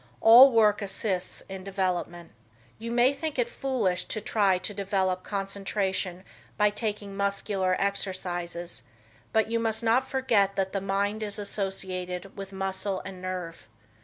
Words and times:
All 0.19 0.51
work 0.51 0.81
assists 0.81 1.43
in 1.47 1.63
development. 1.63 2.31
You 2.79 2.91
may 2.91 3.13
think 3.13 3.37
it 3.37 3.47
foolish 3.47 4.05
to 4.05 4.19
try 4.19 4.57
to 4.57 4.73
develop 4.73 5.23
concentration 5.23 6.23
by 6.57 6.71
taking 6.71 7.15
muscular 7.15 7.75
exercises, 7.77 8.81
but 9.31 9.51
you 9.51 9.59
must 9.59 9.83
not 9.83 10.07
forget 10.07 10.55
that 10.55 10.73
the 10.73 10.81
mind 10.81 11.21
is 11.21 11.37
associated 11.37 12.35
with 12.35 12.51
muscle 12.51 13.03
and 13.05 13.21
nerve. 13.21 13.67